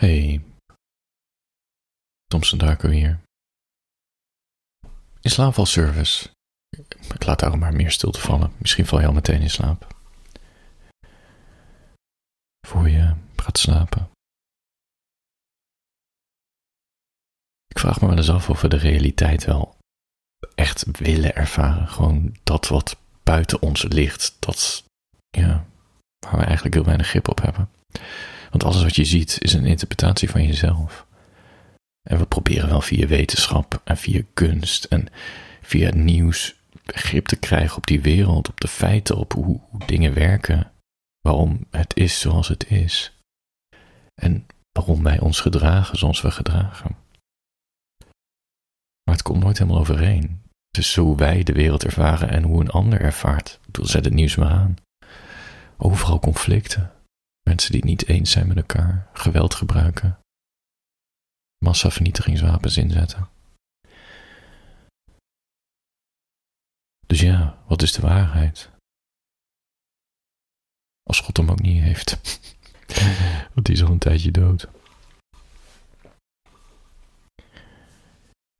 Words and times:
Hey, 0.00 0.44
Thompson 2.26 2.58
Darko 2.58 2.88
hier. 2.88 3.20
In 5.20 5.30
slaapvalservice. 5.30 6.28
Ik 7.14 7.24
laat 7.24 7.38
daarom 7.38 7.58
maar 7.58 7.74
meer 7.74 7.90
stilte 7.90 8.20
vallen. 8.20 8.52
Misschien 8.58 8.86
val 8.86 9.00
je 9.00 9.06
al 9.06 9.12
meteen 9.12 9.40
in 9.40 9.50
slaap. 9.50 9.94
Voor 12.66 12.88
je 12.88 13.14
gaat 13.36 13.58
slapen. 13.58 14.10
Ik 17.66 17.78
vraag 17.78 18.00
me 18.00 18.06
wel 18.06 18.16
eens 18.16 18.30
af 18.30 18.50
of 18.50 18.60
we 18.60 18.68
de 18.68 18.76
realiteit 18.76 19.44
wel 19.44 19.76
echt 20.54 20.98
willen 20.98 21.34
ervaren. 21.34 21.88
Gewoon 21.88 22.36
dat 22.42 22.68
wat 22.68 22.96
buiten 23.22 23.62
ons 23.62 23.82
ligt. 23.82 24.36
Dat, 24.40 24.84
ja, 25.30 25.66
waar 26.18 26.38
we 26.38 26.44
eigenlijk 26.44 26.74
heel 26.74 26.84
weinig 26.84 27.08
grip 27.08 27.28
op 27.28 27.40
hebben. 27.40 27.70
Want 28.50 28.64
alles 28.64 28.82
wat 28.82 28.96
je 28.96 29.04
ziet 29.04 29.36
is 29.38 29.52
een 29.52 29.64
interpretatie 29.64 30.30
van 30.30 30.46
jezelf. 30.46 31.06
En 32.02 32.18
we 32.18 32.26
proberen 32.26 32.68
wel 32.68 32.80
via 32.80 33.06
wetenschap 33.06 33.80
en 33.84 33.96
via 33.96 34.22
kunst 34.34 34.84
en 34.84 35.08
via 35.60 35.94
nieuws 35.94 36.56
grip 36.86 37.26
te 37.26 37.36
krijgen 37.36 37.76
op 37.76 37.86
die 37.86 38.00
wereld, 38.00 38.48
op 38.48 38.60
de 38.60 38.68
feiten, 38.68 39.16
op 39.16 39.32
hoe, 39.32 39.60
dingen 39.86 40.14
werken. 40.14 40.70
Waarom 41.20 41.66
het 41.70 41.96
is 41.96 42.20
zoals 42.20 42.48
het 42.48 42.70
is. 42.70 43.12
En 44.14 44.46
waarom 44.72 45.02
wij 45.02 45.20
ons 45.20 45.40
gedragen 45.40 45.98
zoals 45.98 46.20
we 46.20 46.30
gedragen. 46.30 46.96
Maar 49.02 49.14
het 49.14 49.22
komt 49.22 49.42
nooit 49.42 49.58
helemaal 49.58 49.80
overeen. 49.80 50.42
Tussen 50.70 51.02
hoe 51.02 51.16
wij 51.16 51.42
de 51.42 51.52
wereld 51.52 51.84
ervaren 51.84 52.30
en 52.30 52.42
hoe 52.42 52.60
een 52.60 52.70
ander 52.70 53.00
ervaart. 53.00 53.60
Zet 53.82 54.04
het 54.04 54.14
nieuws 54.14 54.36
maar 54.36 54.50
aan. 54.50 54.76
Overal 55.76 56.18
conflicten. 56.20 56.95
Mensen 57.48 57.70
die 57.70 57.80
het 57.80 57.88
niet 57.88 58.06
eens 58.08 58.30
zijn 58.30 58.48
met 58.48 58.56
elkaar, 58.56 59.10
geweld 59.12 59.54
gebruiken, 59.54 60.18
massavernietigingswapens 61.64 62.76
inzetten. 62.76 63.28
Dus 67.06 67.20
ja, 67.20 67.62
wat 67.66 67.82
is 67.82 67.92
de 67.92 68.00
waarheid? 68.00 68.70
Als 71.02 71.20
God 71.20 71.36
hem 71.36 71.50
ook 71.50 71.60
niet 71.60 71.82
heeft. 71.82 72.10
Want 73.54 73.66
die 73.66 73.74
is 73.74 73.82
al 73.82 73.90
een 73.90 73.98
tijdje 73.98 74.30
dood. 74.30 74.68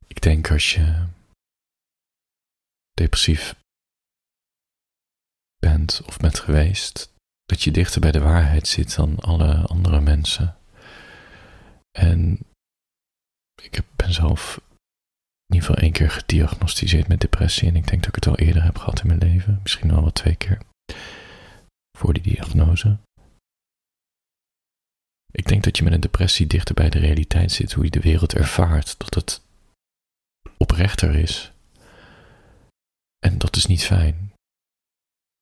Ik 0.07 0.21
denk 0.21 0.51
als 0.51 0.73
je 0.73 1.07
depressief 2.93 3.55
bent 5.59 6.01
of 6.05 6.17
bent 6.17 6.39
geweest, 6.39 7.13
dat 7.47 7.61
je 7.61 7.71
dichter 7.71 8.01
bij 8.01 8.11
de 8.11 8.19
waarheid 8.19 8.67
zit 8.67 8.95
dan 8.95 9.19
alle 9.19 9.55
andere 9.55 10.01
mensen. 10.01 10.57
En 11.91 12.39
ik 13.61 13.81
ben 13.95 14.13
zelf 14.13 14.61
in 15.45 15.55
ieder 15.55 15.67
geval 15.67 15.83
één 15.83 15.91
keer 15.91 16.09
gediagnosticeerd 16.09 17.07
met 17.07 17.21
depressie 17.21 17.67
en 17.67 17.75
ik 17.75 17.87
denk 17.87 17.99
dat 17.99 18.15
ik 18.15 18.15
het 18.15 18.27
al 18.27 18.45
eerder 18.45 18.63
heb 18.63 18.77
gehad 18.77 19.01
in 19.01 19.07
mijn 19.07 19.19
leven, 19.19 19.59
misschien 19.61 19.89
wel 19.89 20.01
wel 20.01 20.11
twee 20.11 20.35
keer 20.35 20.61
voor 21.97 22.13
die 22.13 22.23
diagnose. 22.23 22.97
Ik 25.31 25.47
denk 25.47 25.63
dat 25.63 25.77
je 25.77 25.83
met 25.83 25.93
een 25.93 25.99
depressie 25.99 26.47
dichter 26.47 26.75
bij 26.75 26.89
de 26.89 26.99
realiteit 26.99 27.51
zit, 27.51 27.73
hoe 27.73 27.83
je 27.83 27.89
de 27.89 27.99
wereld 27.99 28.33
ervaart, 28.33 28.99
dat 28.99 29.13
het 29.13 29.41
oprechter 30.57 31.15
is. 31.15 31.51
En 33.19 33.37
dat 33.37 33.55
is 33.55 33.65
niet 33.65 33.83
fijn. 33.83 34.31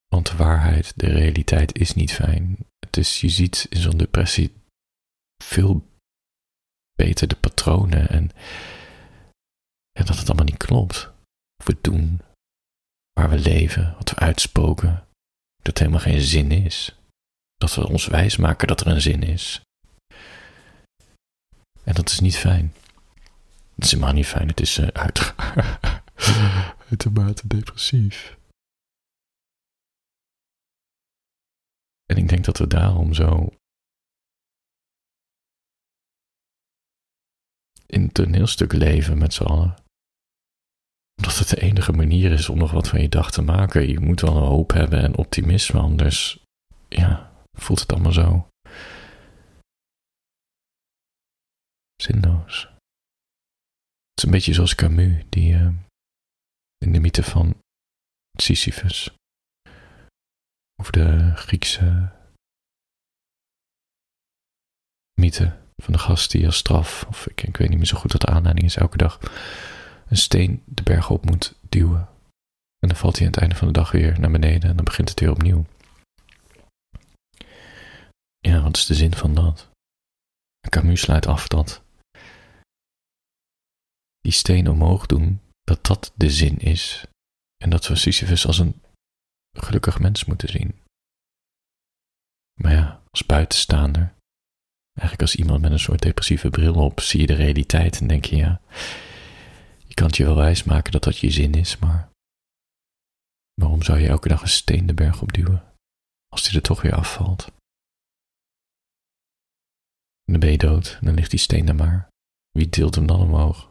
Want 0.08 0.28
de 0.28 0.36
waarheid, 0.36 0.94
de 0.96 1.08
realiteit 1.08 1.78
is 1.78 1.94
niet 1.94 2.14
fijn. 2.14 2.58
Het 2.80 2.98
is, 2.98 3.22
je 3.22 3.30
ziet 3.30 3.68
in 3.70 3.82
zo'n 3.82 3.98
depressie 3.98 4.54
veel 5.44 5.88
beter 6.96 7.28
de 7.28 7.36
patronen 7.36 8.10
en, 8.10 8.32
dat 9.92 10.18
het 10.18 10.28
allemaal 10.28 10.46
niet 10.46 10.58
klopt. 10.58 11.12
Wat 11.56 11.68
we 11.68 11.78
doen, 11.82 12.22
waar 13.14 13.30
we 13.30 13.40
leven, 13.40 13.94
wat 13.98 14.10
we 14.10 14.16
uitspoken, 14.16 15.08
dat 15.62 15.78
helemaal 15.78 16.00
geen 16.00 16.22
zin 16.22 16.52
is. 16.52 16.96
Dat 17.56 17.76
we 17.76 17.88
ons 17.88 18.06
wijsmaken 18.06 18.68
dat 18.68 18.82
er 18.82 18.88
een 18.88 19.02
zin 19.02 19.24
is. 19.24 19.62
En 21.84 21.94
dat 21.94 22.10
is 22.10 22.20
niet 22.20 22.38
fijn. 22.38 22.74
Het 23.76 23.84
is 23.84 23.92
helemaal 23.92 24.14
niet 24.14 24.28
fijn, 24.28 24.48
het 24.48 24.60
is 24.60 24.78
uh, 24.78 24.88
uit, 24.88 25.34
uitermate 26.90 27.48
depressief. 27.48 28.38
En 32.06 32.18
ik 32.18 32.28
denk 32.28 32.46
dat 32.46 32.58
we 32.58 32.68
daarom 32.68 33.14
zo 33.14 33.50
in 37.86 38.02
het 38.02 38.14
toneelstuk 38.14 38.74
leven 38.74 39.18
met 39.18 39.34
z'n 39.34 39.44
allen. 39.44 39.76
Omdat 41.16 41.38
het 41.38 41.50
de 41.50 41.62
enige 41.62 41.92
manier 41.92 42.32
is 42.32 42.50
om 42.50 42.58
nog 42.58 42.72
wat 42.72 42.88
van 42.88 43.02
je 43.02 43.10
dag 43.10 43.32
te 43.32 43.42
maken. 43.42 43.88
Je 43.88 44.00
moet 44.00 44.22
wel 44.22 44.36
een 44.36 44.44
hoop 44.44 44.72
hebben 44.72 45.02
en 45.02 45.18
optimisme, 45.18 45.80
anders 45.80 46.44
ja, 46.88 47.32
voelt 47.52 47.80
het 47.80 47.92
allemaal 47.92 48.12
zo 48.12 48.48
zinloos. 51.96 52.64
Het 52.64 54.18
is 54.18 54.24
een 54.24 54.32
beetje 54.32 54.54
zoals 54.54 54.76
Camus, 54.76 55.24
die 55.30 55.54
uh, 55.54 55.74
in 56.78 56.92
de 56.92 57.00
mythe 57.00 57.24
van 57.24 57.62
Sisyphus 58.38 59.16
over 60.86 61.04
de 61.04 61.36
Griekse 61.36 62.12
mythe 65.22 65.58
van 65.76 65.94
de 65.94 66.00
gast 66.00 66.32
die 66.32 66.46
als 66.46 66.58
straf, 66.58 67.06
of 67.08 67.28
ik, 67.28 67.58
weet 67.58 67.70
niet 67.70 67.78
meer 67.78 67.88
zo 67.88 67.98
goed 67.98 68.12
wat 68.12 68.22
de 68.22 68.28
aanleiding 68.28 68.66
is, 68.66 68.76
elke 68.76 68.98
dag 68.98 69.20
een 70.08 70.18
steen 70.18 70.64
de 70.66 70.84
berg 70.84 71.10
op 71.10 71.26
moet 71.26 71.60
duwen. 71.70 72.10
En 72.80 72.88
dan 72.88 72.96
valt 72.96 73.18
hij 73.18 73.26
aan 73.26 73.32
het 73.32 73.42
einde 73.42 73.56
van 73.56 73.68
de 73.68 73.74
dag 73.74 73.92
weer 73.92 74.20
naar 74.20 74.32
beneden 74.32 74.70
en 74.70 74.76
dan 74.76 74.86
begint 74.86 75.10
het 75.10 75.20
weer 75.20 75.32
opnieuw. 75.32 75.66
Ja, 78.40 78.62
wat 78.62 78.78
is 78.78 78.86
de 78.86 78.94
zin 78.94 79.16
van 79.16 79.36
dat? 79.36 79.70
Camus 80.70 81.02
sluit 81.02 81.28
af 81.28 81.48
dat 81.48 81.84
die 84.20 84.32
steen 84.32 84.70
omhoog 84.70 85.06
doen, 85.06 85.42
dat 85.64 85.86
dat 85.86 86.12
de 86.16 86.30
zin 86.30 86.58
is. 86.58 87.06
En 87.64 87.70
dat 87.70 87.88
we 87.88 87.96
Sisyphus 87.96 88.48
als 88.48 88.60
een 88.60 88.82
gelukkig 89.64 90.00
mens 90.00 90.26
moeten 90.26 90.50
zien. 90.50 90.84
Maar 92.62 92.72
ja, 92.72 93.04
als 93.12 93.26
buitenstaander, 93.26 94.14
eigenlijk 94.94 95.22
als 95.22 95.36
iemand 95.36 95.62
met 95.62 95.72
een 95.72 95.80
soort 95.80 96.02
depressieve 96.02 96.50
bril 96.50 96.74
op, 96.74 97.00
zie 97.00 97.20
je 97.20 97.28
de 97.28 97.34
realiteit 97.34 98.00
en 98.00 98.08
denk 98.08 98.26
je, 98.26 98.36
ja, 98.36 98.62
je 99.88 99.94
kan 99.94 100.08
het 100.08 100.18
je 100.18 100.26
wel 100.26 100.36
wijsmaken 100.36 100.92
dat 100.92 101.04
dat 101.04 101.18
je 101.18 101.30
zin 101.30 101.54
is, 101.54 101.78
maar 101.78 102.10
waarom 103.54 103.84
zou 103.84 104.00
je 104.00 104.08
elke 104.08 104.28
dag 104.28 104.42
een 104.42 104.48
steen 104.48 104.86
de 104.86 104.94
berg 104.94 105.22
opduwen, 105.22 105.74
als 106.28 106.44
die 106.44 106.56
er 106.56 106.62
toch 106.62 106.82
weer 106.82 106.96
afvalt? 106.96 107.46
En 110.26 110.32
dan 110.32 110.40
ben 110.40 110.52
je 110.52 110.58
dood, 110.58 110.98
dan 111.02 111.14
ligt 111.14 111.30
die 111.30 111.40
steen 111.40 111.66
daar 111.66 111.76
maar. 111.76 112.08
Wie 112.52 112.70
tilt 112.70 112.96
hem 112.96 113.06
dan 113.06 113.20
omhoog? 113.20 113.70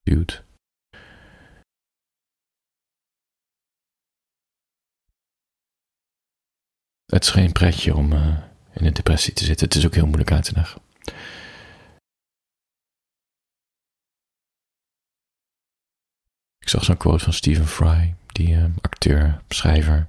Duwt. 0.00 0.45
Het 7.06 7.22
is 7.24 7.30
geen 7.30 7.52
pretje 7.52 7.94
om 7.94 8.12
uh, 8.12 8.38
in 8.72 8.86
een 8.86 8.94
depressie 8.94 9.32
te 9.32 9.44
zitten. 9.44 9.66
Het 9.66 9.76
is 9.76 9.86
ook 9.86 9.94
heel 9.94 10.06
moeilijk 10.06 10.32
uit 10.32 10.44
te 10.44 10.52
leggen. 10.52 10.80
Ik 16.58 16.68
zag 16.68 16.84
zo'n 16.84 16.96
quote 16.96 17.24
van 17.24 17.32
Stephen 17.32 17.66
Fry, 17.66 18.14
die 18.26 18.48
uh, 18.48 18.64
acteur, 18.80 19.42
schrijver, 19.48 20.08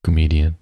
comedian. 0.00 0.58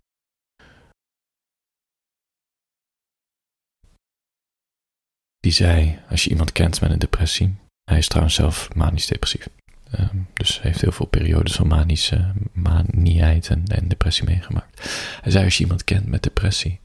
Die 5.38 5.52
zei: 5.52 6.02
Als 6.08 6.24
je 6.24 6.30
iemand 6.30 6.52
kent 6.52 6.80
met 6.80 6.90
een 6.90 6.98
depressie, 6.98 7.54
hij 7.84 7.98
is 7.98 8.08
trouwens 8.08 8.34
zelf 8.34 8.74
manisch 8.74 9.06
depressief. 9.06 9.48
Um, 9.92 10.28
dus 10.32 10.60
heeft 10.62 10.80
heel 10.80 10.92
veel 10.92 11.06
periodes 11.06 11.54
van 11.54 11.66
manische 11.66 12.32
maniëheid 12.52 13.48
en, 13.48 13.64
en 13.66 13.88
depressie 13.88 14.24
meegemaakt. 14.24 14.80
Hij 15.20 15.32
zei: 15.32 15.44
Als 15.44 15.56
je 15.56 15.62
iemand 15.62 15.84
kent 15.84 16.06
met 16.06 16.22
depressie, 16.22 16.80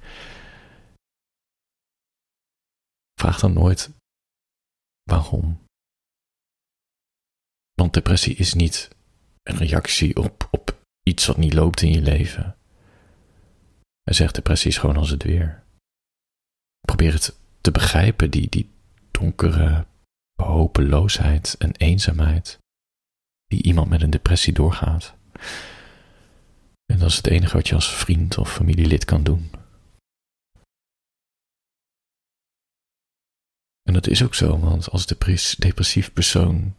vraag 3.22 3.40
dan 3.40 3.54
nooit 3.54 3.90
waarom. 5.04 5.60
Want 7.74 7.94
depressie 7.94 8.36
is 8.36 8.54
niet 8.54 8.90
een 9.44 9.58
reactie 9.58 10.16
op, 10.16 10.48
op 10.52 10.82
iets 11.04 11.26
wat 11.26 11.38
niet 11.38 11.54
loopt 11.54 11.82
in 11.82 11.92
je 11.92 12.02
leven. 12.02 12.56
Hij 14.04 14.14
zegt: 14.14 14.36
depressie 14.36 14.70
is 14.70 14.78
gewoon 14.78 14.98
als 14.98 15.10
het 15.10 15.24
weer. 15.24 15.64
Probeer 16.80 17.14
het 17.14 17.40
te 17.62 17.72
begrijpen, 17.72 18.32
die, 18.32 18.50
die 18.50 18.70
donkere 19.12 19.86
hopeloosheid 20.42 21.56
en 21.58 21.76
eenzaamheid 21.76 22.60
die 23.52 23.64
iemand 23.64 23.90
met 23.90 24.02
een 24.02 24.10
depressie 24.10 24.54
doorgaat. 24.54 25.16
En 26.86 27.00
dat 27.00 27.10
is 27.10 27.16
het 27.16 27.28
enige 27.28 27.56
wat 27.56 27.68
je 27.68 27.76
als 27.76 27.96
vriend 27.96 28.38
of 28.38 28.54
familielid 28.54 29.06
kan 29.06 29.24
doen. 29.24 29.52
En 33.82 33.94
dat 33.94 34.08
is 34.08 34.24
ook 34.24 34.36
zo, 34.36 34.60
want 34.60 34.90
als 34.90 35.06
depressief 35.58 36.14
persoon. 36.14 36.76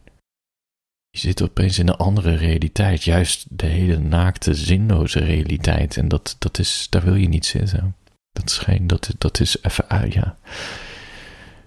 Je 1.09 1.19
zit 1.19 1.41
opeens 1.41 1.79
in 1.79 1.87
een 1.87 1.95
andere 1.95 2.35
realiteit. 2.35 3.03
Juist 3.03 3.57
de 3.57 3.65
hele 3.65 3.97
naakte, 3.97 4.53
zinloze 4.53 5.19
realiteit. 5.19 5.97
En 5.97 6.07
dat, 6.07 6.35
dat 6.39 6.59
is, 6.59 6.87
daar 6.89 7.03
wil 7.03 7.15
je 7.15 7.27
niet 7.27 7.45
zitten. 7.45 7.95
Dat 8.31 8.49
is 8.49 8.57
geen, 8.57 8.87
dat, 8.87 9.15
dat 9.17 9.39
is 9.39 9.61
even 9.61 9.89
uit, 9.89 10.13
ja. 10.13 10.37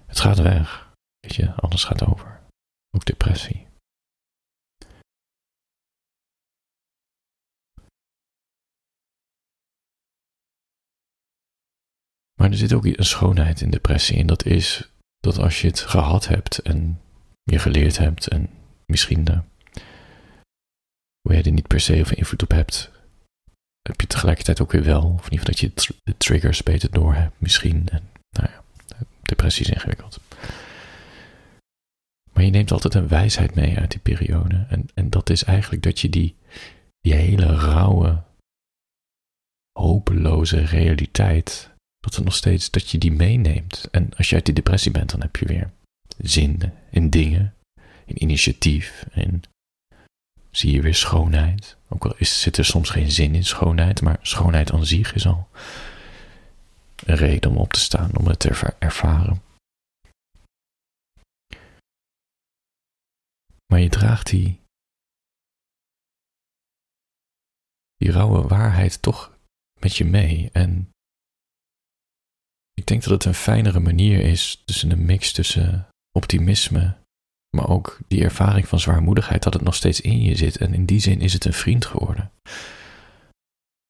Het 0.07 0.19
gaat 0.19 0.39
weg. 0.39 0.93
Weet 1.19 1.35
je, 1.35 1.53
alles 1.53 1.83
gaat 1.83 2.05
over. 2.05 2.39
Ook 2.91 3.05
depressie. 3.05 3.66
Maar 12.37 12.49
er 12.49 12.57
zit 12.57 12.73
ook 12.73 12.85
een 12.85 13.05
schoonheid 13.05 13.61
in 13.61 13.69
depressie. 13.69 14.17
En 14.17 14.27
dat 14.27 14.45
is 14.45 14.91
dat 15.19 15.37
als 15.37 15.61
je 15.61 15.67
het 15.67 15.79
gehad 15.79 16.27
hebt 16.27 16.59
en 16.59 17.01
je 17.43 17.59
geleerd 17.59 17.97
hebt 17.97 18.27
en 18.27 18.49
misschien 18.85 19.23
de, 19.23 19.41
hoe 21.21 21.35
je 21.35 21.43
er 21.43 21.51
niet 21.51 21.67
per 21.67 21.79
se 21.79 21.99
over 21.99 22.17
invloed 22.17 22.43
op 22.43 22.51
hebt, 22.51 22.91
heb 23.81 24.01
je 24.01 24.07
tegelijkertijd 24.07 24.61
ook 24.61 24.71
weer 24.71 24.83
wel. 24.83 25.03
Of 25.03 25.25
in 25.25 25.31
ieder 25.31 25.47
geval 25.47 25.71
dat 25.73 25.85
je 25.85 25.97
de 26.03 26.17
triggers 26.17 26.63
beter 26.63 26.91
door 26.91 27.13
hebt, 27.13 27.35
misschien. 27.37 27.87
En, 27.89 28.09
nou 28.29 28.49
ja, 28.51 28.63
depressie 29.21 29.65
is 29.65 29.71
ingewikkeld. 29.71 30.19
Maar 32.33 32.43
je 32.43 32.51
neemt 32.51 32.71
altijd 32.71 32.93
een 32.93 33.07
wijsheid 33.07 33.55
mee 33.55 33.77
uit 33.77 33.91
die 33.91 33.99
periode. 33.99 34.65
En, 34.69 34.89
en 34.93 35.09
dat 35.09 35.29
is 35.29 35.43
eigenlijk 35.43 35.83
dat 35.83 35.99
je 35.99 36.09
die, 36.09 36.35
die 36.99 37.13
hele 37.13 37.45
rauwe, 37.45 38.23
hopeloze 39.79 40.59
realiteit 40.59 41.75
dat 41.99 42.15
er 42.15 42.23
nog 42.23 42.35
steeds 42.35 42.71
dat 42.71 42.89
je 42.89 42.97
die 42.97 43.11
meeneemt. 43.11 43.87
En 43.91 44.13
als 44.17 44.29
je 44.29 44.35
uit 44.35 44.45
die 44.45 44.53
depressie 44.53 44.91
bent, 44.91 45.09
dan 45.09 45.21
heb 45.21 45.35
je 45.35 45.45
weer 45.45 45.71
zin 46.17 46.73
in 46.89 47.09
dingen, 47.09 47.55
in 48.05 48.21
initiatief, 48.21 49.05
en 49.11 49.41
zie 50.51 50.71
je 50.71 50.81
weer 50.81 50.95
schoonheid. 50.95 51.77
Ook 51.89 52.05
al 52.05 52.15
is, 52.17 52.41
zit 52.41 52.57
er 52.57 52.65
soms 52.65 52.89
geen 52.89 53.11
zin 53.11 53.35
in 53.35 53.45
schoonheid, 53.45 54.01
maar 54.01 54.19
schoonheid 54.21 54.71
aan 54.71 54.85
zich 54.85 55.13
is 55.13 55.27
al 55.27 55.49
een 57.05 57.15
reden 57.15 57.51
om 57.51 57.57
op 57.57 57.73
te 57.73 57.79
staan, 57.79 58.17
om 58.17 58.27
het 58.27 58.39
te 58.39 58.75
ervaren. 58.79 59.41
Maar 63.65 63.79
je 63.79 63.89
draagt 63.89 64.27
die, 64.27 64.61
die 67.95 68.11
rauwe 68.11 68.47
waarheid 68.47 69.01
toch 69.01 69.37
met 69.79 69.95
je 69.95 70.05
mee. 70.05 70.49
En 70.51 70.89
ik 72.77 72.85
denk 72.87 73.03
dat 73.03 73.11
het 73.11 73.25
een 73.25 73.33
fijnere 73.33 73.79
manier 73.79 74.19
is 74.19 74.61
tussen 74.65 74.91
een 74.91 75.05
mix 75.05 75.31
tussen 75.31 75.87
optimisme, 76.11 76.95
maar 77.55 77.69
ook 77.69 77.97
die 78.07 78.23
ervaring 78.23 78.67
van 78.67 78.79
zwaarmoedigheid 78.79 79.43
dat 79.43 79.53
het 79.53 79.63
nog 79.63 79.75
steeds 79.75 80.01
in 80.01 80.21
je 80.21 80.35
zit. 80.35 80.57
En 80.57 80.73
in 80.73 80.85
die 80.85 80.99
zin 80.99 81.21
is 81.21 81.33
het 81.33 81.45
een 81.45 81.53
vriend 81.53 81.85
geworden. 81.85 82.31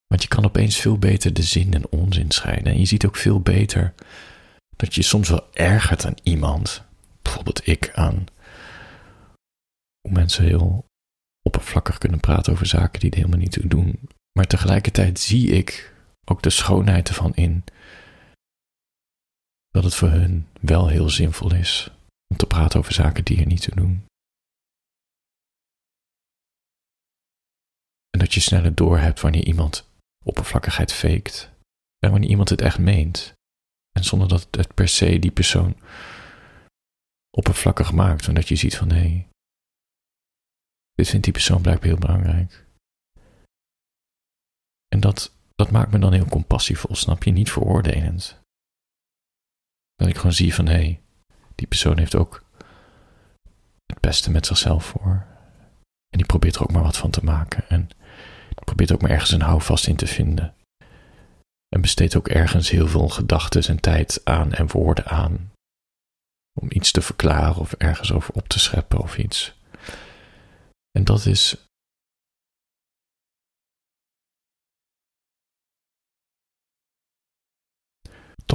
Want 0.08 0.22
je 0.22 0.28
kan 0.28 0.46
opeens 0.46 0.78
veel 0.78 0.98
beter 0.98 1.34
de 1.34 1.42
zin 1.42 1.74
en 1.74 1.90
onzin 1.90 2.32
scheiden. 2.32 2.74
En 2.74 2.80
je 2.80 2.86
ziet 2.86 3.06
ook 3.06 3.16
veel 3.16 3.42
beter 3.42 3.94
dat 4.76 4.96
je 4.96 5.02
soms 5.02 5.30
wel 5.30 5.48
ergert 5.54 6.06
aan 6.06 6.16
iemand. 6.24 6.84
Bijvoorbeeld 7.22 7.68
ik 7.68 7.92
aan 7.94 8.26
hoe 10.02 10.12
mensen 10.12 10.44
heel 10.44 10.86
oppervlakkig 11.42 11.98
kunnen 11.98 12.20
praten 12.20 12.54
over 12.54 12.66
zaken 12.66 13.00
die 13.00 13.10
er 13.10 13.18
helemaal 13.18 13.40
niet 13.40 13.52
toe 13.52 13.68
doen. 13.68 14.10
Maar 14.32 14.48
tegelijkertijd 14.48 15.20
zie 15.20 15.48
ik 15.50 15.94
ook 16.26 16.44
de 16.44 16.50
schoonheid 16.50 17.08
ervan 17.08 17.36
in 17.36 17.64
dat 19.70 19.84
het 19.84 19.96
voor 19.96 20.10
hun 20.10 20.48
wel 20.62 20.88
heel 20.88 21.10
zinvol 21.10 21.54
is 21.54 21.92
om 22.28 22.38
te 22.38 22.46
praten 22.46 22.80
over 22.80 22.94
zaken 22.94 23.24
die 23.24 23.40
er 23.40 23.46
niet 23.46 23.62
toe 23.62 23.76
doen. 23.76 24.06
En 28.10 28.20
dat 28.20 28.34
je 28.34 28.40
sneller 28.40 28.76
doorhebt 28.76 29.22
wanneer 29.22 29.46
iemand 29.46 29.90
oppervlakkigheid 30.26 30.94
faked 30.94 31.52
en 32.00 32.12
wanneer 32.12 32.30
iemand 32.30 32.50
het 32.50 32.62
echt 32.62 32.80
meent. 32.80 33.34
En 33.92 34.04
zonder 34.04 34.28
dat 34.28 34.48
het 34.52 34.74
per 34.74 34.88
se 34.88 35.20
die 35.20 35.32
persoon 35.32 35.76
oppervlakkig 37.38 37.92
maakt, 37.92 38.26
maar 38.26 38.36
dat 38.36 38.48
je 38.48 38.56
ziet 38.56 38.78
van 38.78 38.90
hé, 38.90 39.00
hey, 39.00 39.28
dit 40.94 41.10
vindt 41.10 41.24
die 41.24 41.34
persoon 41.34 41.62
blijkbaar 41.62 41.88
heel 41.88 41.98
belangrijk. 41.98 42.66
En 44.88 45.00
dat, 45.00 45.36
dat 45.56 45.72
maakt 45.72 45.92
me 45.92 46.00
dan 46.00 46.14
heel 46.14 46.26
compassievol, 46.26 46.96
snap 46.96 47.24
je? 47.24 47.32
Niet 47.32 47.52
veroordelend. 47.52 48.37
Dat 49.98 50.08
ik 50.08 50.16
gewoon 50.16 50.34
zie 50.34 50.54
van 50.54 50.66
hé, 50.66 50.74
hey, 50.74 51.02
die 51.56 51.68
persoon 51.68 51.98
heeft 51.98 52.16
ook 52.16 52.44
het 53.86 54.00
beste 54.00 54.32
met 54.32 54.46
zichzelf 54.46 54.86
voor. 54.86 55.26
En 56.10 56.18
die 56.18 56.26
probeert 56.26 56.56
er 56.56 56.62
ook 56.62 56.72
maar 56.72 56.84
wat 56.84 56.98
van 56.98 57.10
te 57.12 57.24
maken. 57.24 57.70
En 57.70 57.88
die 58.50 58.66
probeert 58.66 58.92
ook 58.92 59.02
maar 59.02 59.12
ergens 59.12 59.32
een 59.32 59.42
houvast 59.42 59.88
in 59.88 59.96
te 59.96 60.08
vinden. 60.08 60.54
En 61.70 61.82
besteedt 61.82 62.16
ook 62.16 62.28
ergens 62.28 62.70
heel 62.70 62.88
veel 62.88 63.10
gedachten 63.10 63.64
en 63.68 63.80
tijd 63.80 64.22
aan 64.24 64.54
en 64.54 64.68
woorden 64.68 65.06
aan. 65.06 65.52
Om 66.60 66.68
iets 66.70 66.92
te 66.92 67.02
verklaren 67.02 67.56
of 67.56 67.74
ergens 67.74 68.12
over 68.12 68.34
op 68.34 68.48
te 68.48 68.60
scheppen 68.60 69.00
of 69.00 69.18
iets. 69.18 69.56
En 70.92 71.04
dat 71.04 71.26
is. 71.26 71.67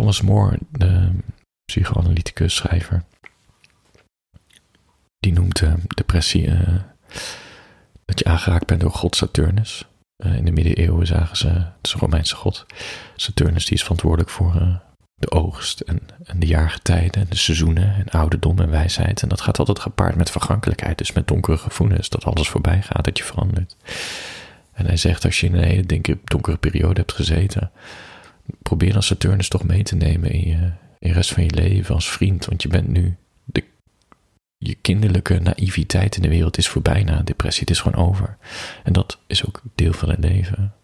Thomas 0.03 0.21
More, 0.21 0.59
de 0.71 1.11
psychoanalyticus, 1.65 2.55
schrijver, 2.55 3.05
die 5.19 5.33
noemt 5.33 5.61
uh, 5.61 5.75
depressie 5.89 6.47
uh, 6.47 6.59
dat 8.05 8.19
je 8.19 8.25
aangeraakt 8.25 8.67
bent 8.67 8.81
door 8.81 8.91
God 8.91 9.17
Saturnus. 9.17 9.89
Uh, 10.25 10.37
in 10.37 10.45
de 10.45 10.51
middeleeuwen 10.51 11.07
zagen 11.07 11.37
ze, 11.37 11.49
het 11.49 11.77
is 11.83 11.93
een 11.93 12.01
Romeinse 12.01 12.37
god, 12.37 12.67
Saturnus 13.17 13.65
die 13.65 13.75
is 13.75 13.83
verantwoordelijk 13.83 14.31
voor 14.31 14.81
de 15.15 15.31
oogst 15.31 15.81
en, 15.81 16.01
en 16.25 16.41
de 16.41 16.47
jaargetijden 16.47 17.23
en 17.23 17.29
de 17.31 17.37
seizoenen 17.37 17.95
en 17.95 18.09
ouderdom 18.09 18.59
en 18.59 18.71
wijsheid. 18.71 19.23
En 19.23 19.29
dat 19.29 19.41
gaat 19.41 19.59
altijd 19.59 19.79
gepaard 19.79 20.15
met 20.15 20.31
vergankelijkheid, 20.31 20.99
dus 20.99 21.13
met 21.13 21.29
donkere 21.29 21.59
gevoelens, 21.59 22.09
dat 22.09 22.25
alles 22.25 22.49
voorbij 22.49 22.83
gaat, 22.83 23.05
dat 23.05 23.19
je 23.19 23.25
verandert. 23.25 23.77
En 24.73 24.87
hij 24.87 24.97
zegt, 24.97 25.25
als 25.25 25.41
je 25.41 25.47
in 25.47 25.55
een 25.55 25.65
hele 25.65 26.19
donkere 26.25 26.57
periode 26.57 27.01
hebt 27.01 27.13
gezeten, 27.13 27.71
probeer 28.63 28.93
dan 28.93 29.03
Saturnus 29.03 29.49
toch 29.49 29.65
mee 29.65 29.83
te 29.83 29.97
nemen 29.97 30.31
in, 30.31 30.59
in 30.99 31.09
de 31.09 31.13
rest 31.13 31.33
van 31.33 31.45
je 31.45 31.51
leven 31.51 31.95
als 31.95 32.11
vriend, 32.11 32.45
want 32.45 32.63
je 32.63 32.69
bent 32.69 32.89
nu, 32.89 33.17
de, 33.45 33.65
je 34.57 34.75
kinderlijke 34.75 35.39
naïviteit 35.39 36.17
in 36.17 36.23
de 36.23 36.29
wereld 36.29 36.59
is 36.59 36.69
voorbij 36.69 37.03
na 37.03 37.23
depressie, 37.23 37.61
het 37.61 37.71
is 37.71 37.81
gewoon 37.81 38.07
over. 38.07 38.37
En 38.85 38.93
dat 38.93 39.19
is 39.27 39.47
ook 39.47 39.63
deel 39.75 39.93
van 39.93 40.11
het 40.11 40.19
leven. 40.19 40.75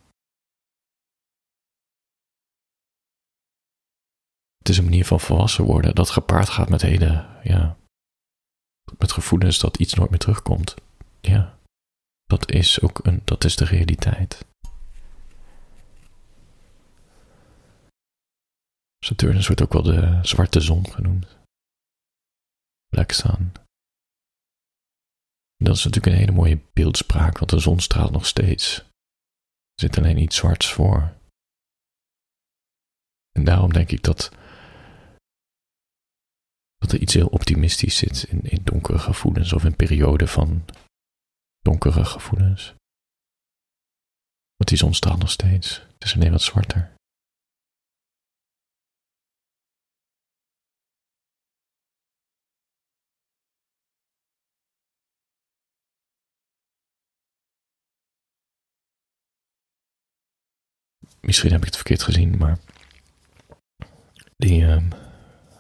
het 4.69 4.77
is 4.77 4.83
een 4.83 4.91
manier 4.91 5.07
van 5.07 5.21
volwassen 5.21 5.65
worden 5.65 5.95
dat 5.95 6.11
gepaard 6.11 6.49
gaat 6.49 6.69
met 6.69 6.83
hele, 6.83 7.27
ja, 7.43 7.77
met 8.99 9.13
gevoelens 9.13 9.59
dat 9.59 9.77
iets 9.77 9.95
nooit 9.95 10.11
meer 10.11 10.19
terugkomt. 10.19 10.75
Ja, 11.21 11.59
dat 12.27 12.51
is 12.51 12.81
ook 12.81 13.01
een, 13.03 13.21
dat 13.25 13.45
is 13.45 13.57
de 13.57 13.65
realiteit. 13.65 14.45
Saturnus 19.09 19.47
wordt 19.47 19.63
ook 19.63 19.73
wel 19.73 19.83
de 19.83 20.19
zwarte 20.23 20.61
zon 20.61 20.91
genoemd. 20.91 21.37
Black 22.89 23.13
Sun. 23.13 23.53
Dat 25.57 25.77
is 25.77 25.85
natuurlijk 25.85 26.07
een 26.07 26.21
hele 26.21 26.33
mooie 26.33 26.61
beeldspraak, 26.73 27.39
want 27.39 27.51
de 27.51 27.59
zon 27.59 27.81
straalt 27.81 28.11
nog 28.11 28.27
steeds. 28.27 28.79
Er 28.79 29.81
zit 29.81 29.99
alleen 29.99 30.19
iets 30.19 30.37
zwarts 30.37 30.73
voor. 30.73 31.17
En 33.33 33.45
daarom 33.45 33.73
denk 33.73 33.91
ik 33.91 34.03
dat 34.03 34.31
dat 36.77 36.93
er 36.93 37.01
iets 37.01 37.15
heel 37.15 37.29
optimistisch 37.29 37.97
zit 37.97 38.23
in, 38.23 38.43
in 38.43 38.63
donkere 38.65 38.99
gevoelens 38.99 39.53
of 39.53 39.65
in 39.65 39.77
perioden 39.77 40.29
van 40.29 40.65
donkere 41.61 42.05
gevoelens. 42.05 42.75
Want 44.57 44.69
die 44.69 44.79
zon 44.79 44.95
straalt 44.95 45.19
nog 45.19 45.31
steeds. 45.31 45.79
Het 45.79 46.05
is 46.05 46.15
alleen 46.15 46.31
wat 46.31 46.43
zwarter. 46.43 46.97
Misschien 61.21 61.51
heb 61.51 61.61
ik 61.61 61.67
het 61.67 61.77
verkeerd 61.77 62.03
gezien, 62.03 62.37
maar 62.39 62.59
die, 64.37 64.61
uh, 64.61 64.77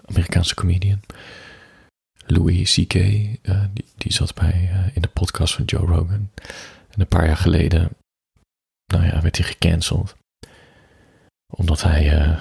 Amerikaanse 0.05 0.55
comedian. 0.55 1.00
Louis 2.27 2.75
C.K., 2.75 2.95
uh, 2.95 3.65
die, 3.73 3.85
die 3.97 4.12
zat 4.12 4.35
bij 4.35 4.71
uh, 4.73 4.97
in 4.97 5.03
de 5.03 5.09
podcast 5.09 5.55
van 5.55 5.65
Joe 5.65 5.87
Rogan. 5.87 6.31
En 6.91 7.00
een 7.00 7.09
paar 7.09 7.27
jaar 7.27 7.37
geleden, 7.37 7.91
nou 8.93 9.05
ja, 9.05 9.21
werd 9.23 9.37
hij 9.37 9.47
gecanceld. 9.47 10.17
Omdat 11.55 11.83
hij 11.83 12.15
uh, 12.15 12.41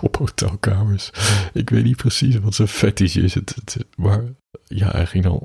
op 0.06 0.16
hotelkamers. 0.16 1.10
Ik 1.52 1.70
weet 1.70 1.84
niet 1.84 1.96
precies 1.96 2.36
wat 2.36 2.54
zijn 2.54 2.68
fetish 2.68 3.16
is. 3.16 3.34
Het, 3.34 3.76
maar 3.96 4.24
ja, 4.64 4.90
hij 4.90 5.06
ging 5.06 5.24
dan. 5.24 5.44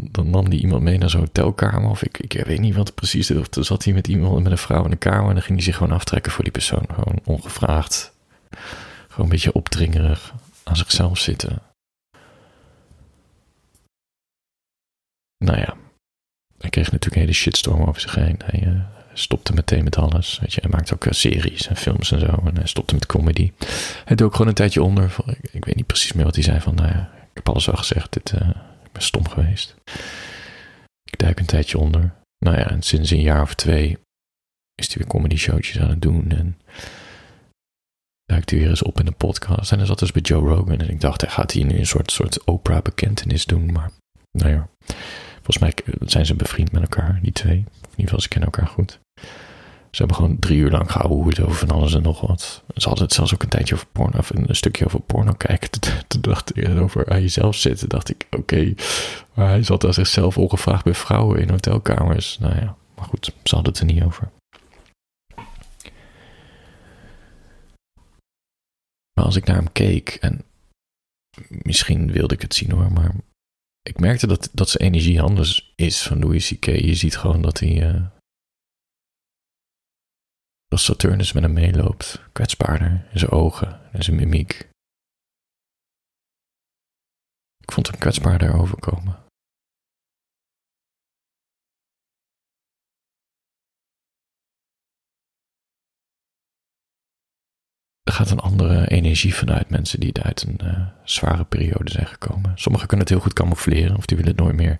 Dan 0.00 0.30
nam 0.30 0.46
hij 0.46 0.58
iemand 0.58 0.82
mee 0.82 0.98
naar 0.98 1.10
zo'n 1.10 1.20
hotelkamer. 1.20 1.90
Of 1.90 2.02
ik, 2.02 2.18
ik 2.18 2.44
weet 2.46 2.60
niet 2.60 2.74
wat 2.74 2.94
precies. 2.94 3.30
Of 3.30 3.48
toen 3.48 3.64
zat 3.64 3.84
hij 3.84 3.92
met 3.92 4.08
iemand 4.08 4.42
met 4.42 4.52
een 4.52 4.58
vrouw 4.58 4.84
in 4.84 4.90
de 4.90 4.96
kamer. 4.96 5.28
En 5.28 5.34
dan 5.34 5.42
ging 5.42 5.54
hij 5.54 5.66
zich 5.66 5.76
gewoon 5.76 5.92
aftrekken 5.92 6.32
voor 6.32 6.44
die 6.44 6.52
persoon. 6.52 6.84
Gewoon 6.94 7.20
ongevraagd. 7.24 8.12
Gewoon 9.08 9.24
een 9.24 9.28
beetje 9.28 9.52
opdringerig 9.52 10.34
aan 10.64 10.76
zichzelf 10.76 11.18
zitten. 11.18 11.62
Nou 15.44 15.58
ja, 15.58 15.76
hij 16.58 16.70
kreeg 16.70 16.84
natuurlijk 16.84 17.14
een 17.14 17.20
hele 17.20 17.32
shitstorm 17.32 17.82
over 17.82 18.00
zich 18.00 18.14
heen. 18.14 18.40
Hij 18.44 18.62
uh, 18.66 18.80
stopte 19.12 19.52
meteen 19.52 19.84
met 19.84 19.96
alles. 19.96 20.38
Weet 20.40 20.52
je, 20.52 20.60
hij 20.60 20.70
maakte 20.70 20.94
ook 20.94 21.04
uh, 21.04 21.12
series 21.12 21.66
en 21.66 21.76
films 21.76 22.12
en 22.12 22.20
zo. 22.20 22.42
En 22.44 22.56
hij 22.56 22.66
stopte 22.66 22.94
met 22.94 23.06
comedy. 23.06 23.52
Hij 24.04 24.16
dook 24.16 24.26
ook 24.26 24.32
gewoon 24.32 24.48
een 24.48 24.54
tijdje 24.54 24.82
onder. 24.82 25.16
Ik, 25.52 25.64
weet 25.64 25.76
niet 25.76 25.86
precies 25.86 26.12
meer 26.12 26.24
wat 26.24 26.34
hij 26.34 26.44
zei. 26.44 26.60
Van, 26.60 26.74
nou 26.74 26.88
ja, 26.88 27.10
ik 27.14 27.30
heb 27.34 27.48
alles 27.48 27.70
al 27.70 27.76
gezegd. 27.76 28.12
Dit, 28.12 28.32
uh, 28.42 28.50
ik 28.92 28.98
ben 28.98 29.02
stom 29.02 29.28
geweest. 29.28 29.74
Ik 31.04 31.18
duik 31.18 31.38
een 31.38 31.46
tijdje 31.46 31.78
onder. 31.78 32.14
Nou 32.38 32.56
ja, 32.56 32.70
en 32.70 32.82
sinds 32.82 33.10
een 33.10 33.20
jaar 33.20 33.42
of 33.42 33.54
twee 33.54 33.98
is 34.74 34.86
hij 34.86 34.96
weer 34.96 35.06
comedy 35.06 35.36
showtjes 35.36 35.80
aan 35.80 35.90
het 35.90 36.02
doen. 36.02 36.30
En 36.30 36.60
duikt 38.24 38.50
hij 38.50 38.58
weer 38.58 38.68
eens 38.68 38.82
op 38.82 39.00
in 39.00 39.06
een 39.06 39.16
podcast. 39.16 39.72
En 39.72 39.78
hij 39.78 39.86
zat 39.86 39.98
dus 39.98 40.12
bij 40.12 40.22
Joe 40.22 40.48
Rogan. 40.48 40.80
En 40.80 40.90
ik 40.90 41.00
dacht, 41.00 41.20
hij 41.20 41.30
gaat 41.30 41.50
hier 41.50 41.64
nu 41.64 41.78
een 41.78 41.86
soort, 41.86 42.10
soort 42.10 42.44
Oprah-bekentenis 42.44 43.44
doen. 43.44 43.72
Maar, 43.72 43.90
nou 44.30 44.50
ja 44.50 44.68
Volgens 45.42 45.58
mij 45.58 45.74
zijn 46.08 46.26
ze 46.26 46.34
bevriend 46.34 46.72
met 46.72 46.82
elkaar, 46.82 47.18
die 47.22 47.32
twee. 47.32 47.56
In 47.56 47.66
ieder 47.90 48.04
geval, 48.04 48.20
ze 48.20 48.28
kennen 48.28 48.50
elkaar 48.50 48.66
goed. 48.68 48.98
Ze 49.92 49.98
hebben 49.98 50.16
gewoon 50.16 50.38
drie 50.38 50.58
uur 50.58 50.70
lang 50.70 50.92
gehouden 50.92 51.44
over 51.44 51.66
van 51.66 51.70
alles 51.70 51.94
en 51.94 52.02
nog 52.02 52.20
wat. 52.20 52.62
Ze 52.74 52.88
hadden 52.88 53.04
het 53.04 53.14
zelfs 53.14 53.34
ook 53.34 53.42
een 53.42 53.48
tijdje 53.48 53.74
over 53.74 53.86
porno, 53.92 54.18
of 54.18 54.30
een 54.30 54.56
stukje 54.56 54.84
over 54.84 55.00
porno 55.00 55.32
kijken. 55.32 55.70
Toen 56.08 56.20
dacht 56.20 56.56
ik, 56.56 56.78
over 56.78 57.10
aan 57.10 57.20
jezelf 57.20 57.56
zitten, 57.56 57.88
dacht 57.88 58.10
ik, 58.10 58.26
oké. 58.30 58.74
Maar 59.34 59.48
hij 59.48 59.62
zat 59.62 59.84
aan 59.84 59.94
zichzelf 59.94 60.38
ongevraagd 60.38 60.84
bij 60.84 60.94
vrouwen 60.94 61.40
in 61.40 61.50
hotelkamers. 61.50 62.38
Nou 62.38 62.54
ja, 62.54 62.76
maar 62.94 63.04
goed, 63.04 63.32
ze 63.42 63.54
hadden 63.54 63.72
het 63.72 63.80
er 63.80 63.86
niet 63.86 64.02
over. 64.02 64.30
Maar 69.14 69.24
als 69.24 69.36
ik 69.36 69.44
naar 69.44 69.56
hem 69.56 69.72
keek, 69.72 70.08
en 70.20 70.44
misschien 71.48 72.12
wilde 72.12 72.34
ik 72.34 72.42
het 72.42 72.54
zien 72.54 72.70
hoor, 72.70 72.92
maar 72.92 73.14
ik 73.82 74.00
merkte 74.00 74.26
dat, 74.26 74.48
dat 74.52 74.68
zijn 74.68 74.84
energie 74.84 75.22
anders 75.22 75.72
is 75.76 76.02
van 76.02 76.18
Louis 76.18 76.48
C.K. 76.48 76.66
Je 76.66 76.94
ziet 76.94 77.16
gewoon 77.16 77.42
dat 77.42 77.58
hij. 77.58 77.94
Uh, 77.94 78.02
dat 80.72 80.80
Saturnus 80.80 81.32
met 81.32 81.42
hem 81.42 81.52
meeloopt. 81.52 82.22
Kwetsbaarder 82.32 83.06
in 83.10 83.18
zijn 83.18 83.30
ogen 83.30 83.80
en 83.92 84.02
zijn 84.02 84.16
mimiek. 84.16 84.68
Ik 87.60 87.72
vond 87.72 87.86
hem 87.86 87.98
kwetsbaarder 87.98 88.54
overkomen. 88.54 89.20
er 98.02 98.12
gaat 98.12 98.30
een 98.30 98.38
andere 98.40 98.88
energie 98.88 99.34
vanuit 99.34 99.70
mensen 99.70 100.00
die 100.00 100.22
uit 100.22 100.42
een 100.42 100.60
uh, 100.64 100.86
zware 101.04 101.44
periode 101.44 101.90
zijn 101.90 102.06
gekomen. 102.06 102.52
Sommigen 102.54 102.88
kunnen 102.88 103.06
het 103.06 103.14
heel 103.14 103.24
goed 103.24 103.32
camoufleren, 103.32 103.96
of 103.96 104.06
die 104.06 104.16
willen 104.16 104.32
het 104.32 104.40
nooit 104.40 104.56
meer 104.56 104.76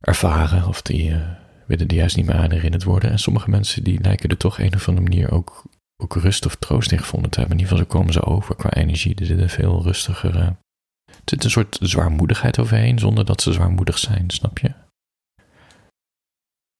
ervaren, 0.00 0.66
of 0.66 0.82
die 0.82 1.10
uh, 1.10 1.43
willen 1.66 1.88
er 1.88 1.94
juist 1.94 2.16
niet 2.16 2.26
meer 2.26 2.36
aan 2.36 2.50
herinnerd 2.50 2.84
worden. 2.84 3.10
En 3.10 3.18
sommige 3.18 3.50
mensen 3.50 3.84
die 3.84 4.00
lijken 4.00 4.28
er 4.28 4.36
toch 4.36 4.58
een 4.58 4.74
of 4.74 4.88
andere 4.88 5.08
manier 5.08 5.30
ook, 5.30 5.64
ook 6.02 6.16
rust 6.16 6.46
of 6.46 6.54
troost 6.54 6.92
in 6.92 6.98
gevonden 6.98 7.30
te 7.30 7.38
hebben. 7.38 7.58
In 7.58 7.62
ieder 7.62 7.76
geval, 7.78 7.92
zo 7.92 7.98
komen 7.98 8.12
ze 8.12 8.24
over 8.24 8.56
qua 8.56 8.72
energie. 8.72 9.14
Er 9.14 9.26
zit 9.26 9.38
een 9.38 9.48
veel 9.48 9.82
rustiger. 9.82 10.34
Uh, 10.34 10.40
er 10.40 10.56
zit 11.24 11.44
een 11.44 11.50
soort 11.50 11.78
zwaarmoedigheid 11.80 12.58
overheen, 12.58 12.98
zonder 12.98 13.24
dat 13.24 13.42
ze 13.42 13.52
zwaarmoedig 13.52 13.98
zijn, 13.98 14.30
snap 14.30 14.58
je? 14.58 14.72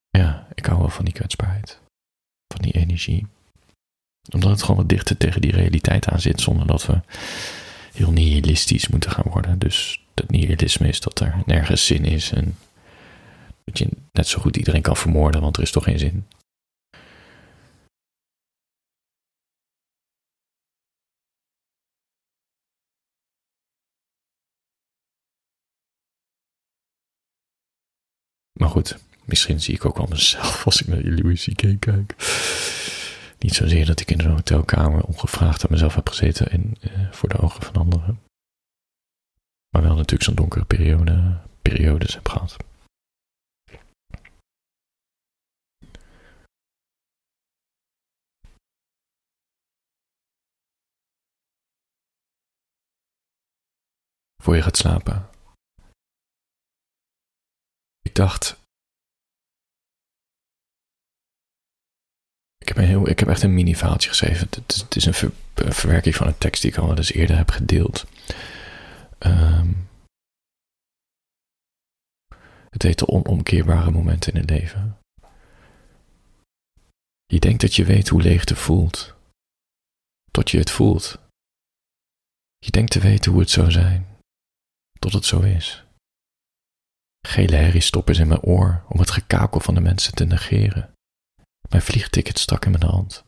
Ja, 0.09 0.47
ik 0.53 0.65
hou 0.65 0.79
wel 0.79 0.89
van 0.89 1.05
die 1.05 1.13
kwetsbaarheid. 1.13 1.79
Van 2.53 2.61
die 2.61 2.73
energie 2.73 3.27
omdat 4.33 4.49
het 4.49 4.61
gewoon 4.61 4.77
wat 4.77 4.89
dichter 4.89 5.17
tegen 5.17 5.41
die 5.41 5.51
realiteit 5.51 6.07
aan 6.07 6.19
zit, 6.19 6.41
zonder 6.41 6.67
dat 6.67 6.85
we 6.85 7.01
heel 7.93 8.11
nihilistisch 8.11 8.87
moeten 8.87 9.11
gaan 9.11 9.31
worden. 9.31 9.59
Dus 9.59 10.03
het 10.15 10.31
nihilisme 10.31 10.87
is 10.87 10.99
dat 10.99 11.19
er 11.19 11.35
nergens 11.45 11.85
zin 11.85 12.05
is 12.05 12.31
en 12.31 12.57
dat 13.65 13.77
je 13.77 13.89
net 14.11 14.27
zo 14.27 14.39
goed 14.39 14.57
iedereen 14.57 14.81
kan 14.81 14.97
vermoorden, 14.97 15.41
want 15.41 15.57
er 15.57 15.63
is 15.63 15.71
toch 15.71 15.83
geen 15.83 15.99
zin. 15.99 16.27
Maar 28.59 28.69
goed, 28.69 28.97
misschien 29.25 29.61
zie 29.61 29.73
ik 29.73 29.85
ook 29.85 29.97
wel 29.97 30.07
mezelf 30.07 30.65
als 30.65 30.81
ik 30.81 30.87
naar 30.87 31.01
Louis 31.03 31.43
C.K. 31.43 31.79
kijk. 31.79 32.15
Niet 33.39 33.53
zozeer 33.53 33.85
dat 33.85 33.99
ik 33.99 34.11
in 34.11 34.19
een 34.19 34.31
hotelkamer 34.31 35.03
ongevraagd 35.03 35.63
aan 35.63 35.71
mezelf 35.71 35.95
heb 35.95 36.09
gezeten 36.09 36.51
in, 36.51 36.77
uh, 36.81 37.11
voor 37.11 37.29
de 37.29 37.37
ogen 37.37 37.61
van 37.63 37.75
anderen. 37.75 38.19
Maar 39.69 39.81
wel 39.81 39.95
natuurlijk 39.95 40.23
zo'n 40.23 40.35
donkere 40.35 40.65
periode, 40.65 41.37
periodes 41.61 42.13
heb 42.13 42.29
gehad. 42.29 42.57
Voor 54.45 54.55
je 54.55 54.61
gaat 54.61 54.77
slapen. 54.77 55.29
Ik 58.01 58.15
dacht, 58.15 58.59
Ik 62.57 62.67
heb, 62.67 62.77
een 62.77 62.83
heel, 62.83 63.07
ik 63.07 63.19
heb 63.19 63.29
echt 63.29 63.43
een 63.43 63.53
mini-verhaaltje 63.53 64.09
geschreven. 64.09 64.47
Het 64.49 64.95
is, 64.95 65.05
een, 65.05 65.13
verwerking 65.73 66.15
van 66.15 66.27
een 66.27 66.37
tekst 66.37 66.61
die 66.61 66.71
ik 66.71 66.77
al 66.77 66.97
eens 66.97 67.11
eerder 67.11 67.37
heb 67.37 67.49
gedeeld. 67.49 68.05
Um, 69.19 69.89
het 72.69 72.81
heet 72.81 72.99
de 72.99 73.07
onomkeerbare 73.07 73.91
momenten 73.91 74.33
in 74.33 74.39
het 74.39 74.49
leven. 74.49 74.97
Je 77.25 77.39
denkt 77.39 77.61
dat 77.61 77.75
je 77.75 77.85
weet 77.85 78.07
hoe 78.07 78.21
leegte 78.21 78.55
voelt, 78.55 79.15
tot 80.31 80.51
je 80.51 80.57
het 80.57 80.71
voelt. 80.71 81.19
Je 82.57 82.71
denkt 82.71 82.91
te 82.91 82.99
weten 82.99 83.31
hoe 83.31 83.41
het 83.41 83.49
zou 83.49 83.71
zijn, 83.71 84.14
tot 85.05 85.13
het 85.13 85.25
zo 85.25 85.41
is. 85.41 85.83
Gele 87.27 87.55
herriestoppers 87.55 88.19
in 88.19 88.27
mijn 88.27 88.41
oor 88.41 88.83
om 88.89 88.99
het 88.99 89.11
gekakel 89.11 89.59
van 89.59 89.73
de 89.73 89.81
mensen 89.81 90.13
te 90.13 90.25
negeren. 90.25 90.93
Mijn 91.69 91.81
vliegticket 91.81 92.39
stak 92.39 92.65
in 92.65 92.71
mijn 92.71 92.83
hand. 92.83 93.23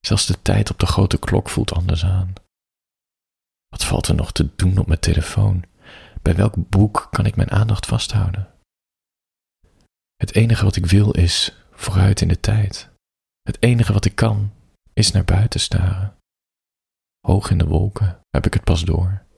Zelfs 0.00 0.26
de 0.26 0.42
tijd 0.42 0.70
op 0.70 0.78
de 0.78 0.86
grote 0.86 1.18
klok 1.18 1.48
voelt 1.48 1.72
anders 1.72 2.04
aan. 2.04 2.32
Wat 3.68 3.84
valt 3.84 4.06
er 4.06 4.14
nog 4.14 4.32
te 4.32 4.54
doen 4.56 4.78
op 4.78 4.86
mijn 4.86 5.00
telefoon? 5.00 5.64
Bij 6.22 6.34
welk 6.34 6.54
boek 6.68 7.08
kan 7.10 7.26
ik 7.26 7.36
mijn 7.36 7.50
aandacht 7.50 7.86
vasthouden? 7.86 8.54
Het 10.16 10.34
enige 10.34 10.64
wat 10.64 10.76
ik 10.76 10.86
wil 10.86 11.10
is 11.10 11.56
vooruit 11.70 12.20
in 12.20 12.28
de 12.28 12.40
tijd. 12.40 12.88
Het 13.42 13.62
enige 13.62 13.92
wat 13.92 14.04
ik 14.04 14.14
kan 14.14 14.52
is 14.92 15.10
naar 15.10 15.24
buiten 15.24 15.60
staren. 15.60 16.16
Hoog 17.20 17.50
in 17.50 17.58
de 17.58 17.66
wolken 17.66 18.20
heb 18.30 18.46
ik 18.46 18.54
het 18.54 18.64
pas 18.64 18.84
door. 18.84 19.30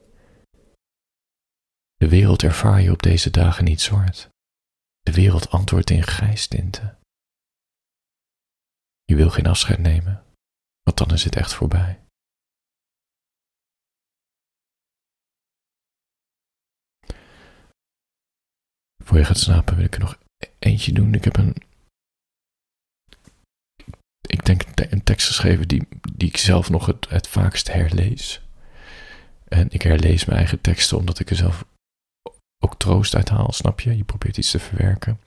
De 2.05 2.11
wereld 2.11 2.43
ervaar 2.43 2.81
je 2.81 2.91
op 2.91 3.01
deze 3.01 3.29
dagen 3.29 3.63
niet 3.63 3.81
zwart. 3.81 4.29
De 4.99 5.11
wereld 5.11 5.49
antwoordt 5.49 5.89
in 5.89 6.03
grijstinten. 6.03 6.99
Je 9.03 9.15
wil 9.15 9.29
geen 9.29 9.45
afscheid 9.45 9.79
nemen, 9.79 10.23
want 10.83 10.97
dan 10.97 11.11
is 11.11 11.23
het 11.23 11.35
echt 11.35 11.53
voorbij. 11.53 11.99
Voor 19.03 19.17
je 19.17 19.25
gaat 19.25 19.39
slapen 19.39 19.75
wil 19.75 19.85
ik 19.85 19.93
er 19.93 19.99
nog 19.99 20.19
eentje 20.59 20.91
doen. 20.91 21.13
Ik 21.13 21.23
heb 21.23 21.37
een. 21.37 21.55
Ik 24.21 24.45
denk 24.45 24.91
een 24.91 25.03
tekst 25.03 25.27
geschreven 25.27 25.67
die, 25.67 25.87
die 26.13 26.27
ik 26.27 26.37
zelf 26.37 26.69
nog 26.69 26.85
het, 26.85 27.09
het 27.09 27.27
vaakst 27.27 27.71
herlees. 27.71 28.41
En 29.43 29.71
ik 29.71 29.81
herlees 29.81 30.25
mijn 30.25 30.37
eigen 30.37 30.61
teksten 30.61 30.97
omdat 30.97 31.19
ik 31.19 31.29
er 31.29 31.35
zelf 31.35 31.65
ook 32.65 32.79
troost 32.79 33.15
uit 33.15 33.29
haal, 33.29 33.51
snap 33.51 33.79
je? 33.79 33.97
Je 33.97 34.03
probeert 34.03 34.37
iets 34.37 34.51
te 34.51 34.59
verwerken 34.59 35.19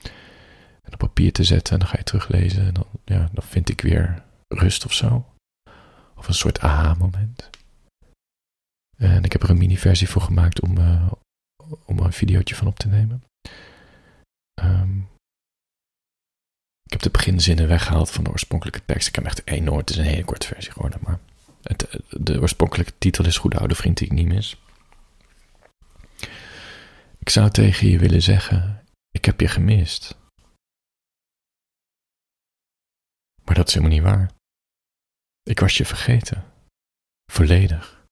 en 0.83 0.92
op 0.92 0.99
papier 0.99 1.33
te 1.33 1.45
zetten 1.45 1.73
en 1.73 1.78
dan 1.78 1.88
ga 1.88 1.97
je 1.99 2.04
teruglezen 2.04 2.66
en 2.66 2.75
dan, 2.75 2.87
ja, 3.04 3.28
dan 3.33 3.45
vind 3.45 3.68
ik 3.68 3.80
weer 3.80 4.23
rust 4.49 4.85
of 4.85 4.92
zo. 4.92 5.26
Of 6.16 6.28
een 6.28 6.35
soort 6.35 6.61
aha-moment. 6.61 7.50
En 8.97 9.25
ik 9.25 9.33
heb 9.33 9.42
er 9.42 9.50
een 9.50 9.59
mini-versie 9.59 10.09
voor 10.09 10.23
gemaakt 10.23 10.61
om, 10.61 10.78
uh, 10.78 11.12
om 11.85 11.99
een 11.99 12.12
videootje 12.12 12.54
van 12.54 12.66
op 12.66 12.78
te 12.78 12.88
nemen. 12.88 13.25
Um, 14.62 15.09
Ik 16.83 16.92
heb 16.95 17.02
de 17.02 17.11
beginzinnen 17.11 17.68
weggehaald 17.68 18.11
van 18.11 18.25
de 18.25 18.30
oorspronkelijke 18.30 18.85
tekst. 18.85 19.09
Ik 19.09 19.14
heb 19.14 19.25
echt 19.25 19.47
enorm, 19.47 19.78
het 19.78 19.90
is 19.90 19.97
een 19.97 20.04
hele 20.04 20.25
korte 20.25 20.47
versie 20.47 20.73
geworden, 20.73 21.00
maar 21.02 21.18
het, 21.62 22.00
de 22.11 22.40
oorspronkelijke 22.40 22.92
titel 22.99 23.25
is 23.25 23.38
Goede 23.38 23.59
Oude 23.59 23.75
Vriend 23.75 23.97
die 23.99 24.07
ik 24.07 24.12
niet 24.12 24.26
mis. 24.26 24.57
Ik 27.28 27.35
zou 27.35 27.50
tegen 27.50 27.88
je 27.88 27.99
willen 27.99 28.23
zeggen, 28.23 28.85
ik 29.11 29.25
heb 29.25 29.40
je 29.40 29.49
gemist. 29.49 30.18
Maar 33.44 33.54
dat 33.54 33.68
is 33.68 33.75
helemaal 33.75 33.97
niet 33.97 34.06
waar. 34.06 34.30
Ik 35.42 35.61
was 35.61 35.76
je 35.76 35.85
vergeten. 35.85 36.44
Volledig. 37.32 38.04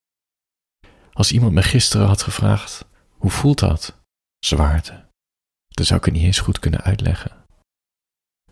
Als 1.12 1.32
iemand 1.32 1.52
me 1.52 1.62
gisteren 1.62 2.06
had 2.06 2.22
gevraagd, 2.22 2.84
hoe 3.10 3.30
voelt 3.30 3.58
dat? 3.58 3.98
Zwaarte. 4.38 5.08
Dan 5.68 5.84
zou 5.84 5.98
ik 5.98 6.04
het 6.04 6.14
niet 6.14 6.24
eens 6.24 6.38
goed 6.38 6.58
kunnen 6.58 6.80
uitleggen. 6.80 7.44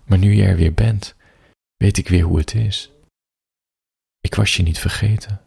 Maar 0.05 0.19
nu 0.19 0.35
je 0.35 0.45
er 0.45 0.57
weer 0.57 0.75
bent, 0.75 1.15
weet 1.77 1.97
ik 1.97 2.09
weer 2.09 2.25
hoe 2.25 2.39
het 2.39 2.55
is. 2.55 2.91
Ik 4.21 4.35
was 4.35 4.57
je 4.57 4.63
niet 4.63 4.79
vergeten. 4.79 5.47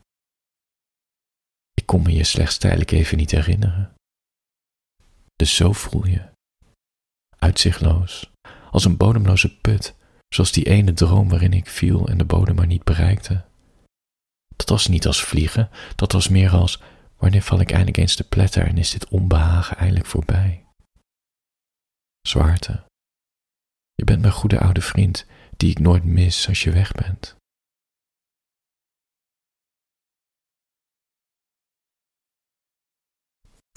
Ik 1.74 1.86
kon 1.86 2.02
me 2.02 2.12
je 2.12 2.24
slechts 2.24 2.58
tijdelijk 2.58 2.92
even 2.92 3.18
niet 3.18 3.32
herinneren. 3.32 3.96
Dus 5.38 5.56
zo 5.56 5.72
voel 5.72 6.06
je. 6.08 6.30
Uitzichtloos, 7.38 8.32
als 8.72 8.86
een 8.86 8.98
bodemloze 8.98 9.60
put, 9.60 9.96
zoals 10.30 10.52
die 10.52 10.66
ene 10.66 10.94
droom 10.94 11.30
waarin 11.30 11.54
ik 11.54 11.68
viel 11.68 12.08
en 12.08 12.18
de 12.18 12.26
bodem 12.26 12.56
maar 12.56 12.68
niet 12.68 12.84
bereikte. 12.84 13.46
Dat 14.56 14.70
was 14.70 14.88
niet 14.88 15.08
als 15.08 15.24
vliegen, 15.24 15.70
dat 15.96 16.12
was 16.12 16.28
meer 16.28 16.52
als 16.52 16.82
wanneer 17.18 17.42
val 17.42 17.60
ik 17.60 17.70
eindelijk 17.72 17.98
eens 17.98 18.16
te 18.16 18.28
pletter 18.28 18.68
en 18.68 18.78
is 18.78 18.92
dit 18.92 19.08
onbehagen 19.08 19.78
eindelijk 19.78 20.06
voorbij. 20.06 20.66
Zwaarte. 22.22 22.84
Je 23.94 24.04
bent 24.04 24.22
mijn 24.22 24.34
goede 24.34 24.60
oude 24.60 24.82
vriend, 24.82 25.26
die 25.58 25.70
ik 25.70 25.80
nooit 25.80 26.04
mis 26.04 26.48
als 26.48 26.64
je 26.64 26.72
weg 26.72 26.92
bent. 26.92 27.37